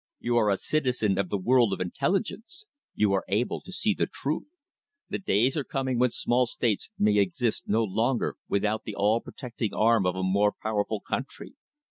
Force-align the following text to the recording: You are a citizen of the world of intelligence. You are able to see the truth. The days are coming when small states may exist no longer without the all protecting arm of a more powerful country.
You 0.19 0.35
are 0.37 0.49
a 0.49 0.57
citizen 0.57 1.19
of 1.19 1.29
the 1.29 1.37
world 1.37 1.71
of 1.73 1.79
intelligence. 1.79 2.65
You 2.95 3.13
are 3.13 3.23
able 3.27 3.61
to 3.61 3.71
see 3.71 3.93
the 3.93 4.07
truth. 4.11 4.47
The 5.11 5.19
days 5.19 5.55
are 5.55 5.63
coming 5.63 5.99
when 5.99 6.09
small 6.09 6.47
states 6.47 6.89
may 6.97 7.19
exist 7.19 7.67
no 7.67 7.83
longer 7.83 8.35
without 8.49 8.81
the 8.83 8.95
all 8.95 9.21
protecting 9.21 9.75
arm 9.75 10.07
of 10.07 10.15
a 10.15 10.23
more 10.23 10.55
powerful 10.59 11.01
country. 11.01 11.53